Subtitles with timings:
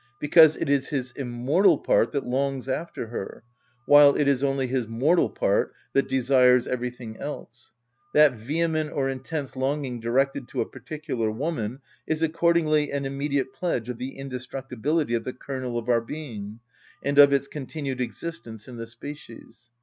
[0.19, 3.43] Because it is his immortal part that longs after her;
[3.85, 7.73] while it is only his mortal part that desires everything else.
[8.15, 13.89] That vehement or intense longing directed to a particular woman is accordingly an immediate pledge
[13.89, 16.61] of the indestructibility of the kernel of our being,
[17.03, 19.69] and of its continued existence in the species.